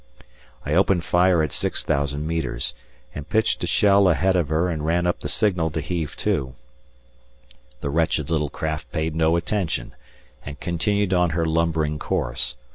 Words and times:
I 0.65 0.73
opened 0.73 1.03
fire 1.03 1.43
at 1.43 1.51
six 1.51 1.83
thousand 1.83 2.25
metres, 2.25 2.73
and 3.13 3.29
pitched 3.29 3.63
a 3.63 3.67
shell 3.67 4.09
ahead 4.09 4.35
of 4.35 4.49
her 4.49 4.67
and 4.67 4.83
ran 4.83 5.05
up 5.05 5.19
the 5.19 5.29
signal 5.29 5.69
to 5.69 5.79
heave 5.79 6.17
to. 6.25 6.55
The 7.81 7.91
wretched 7.91 8.31
little 8.31 8.49
craft 8.49 8.91
paid 8.91 9.13
no 9.15 9.35
attention, 9.35 9.93
and 10.43 10.59
continued 10.59 11.13
on 11.13 11.29
her 11.37 11.45
lumbering 11.45 11.99
course. 11.99 12.55